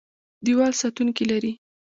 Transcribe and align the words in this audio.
دیوال 0.45 0.71
ساتونکي 0.81 1.23
لري. 1.31 1.51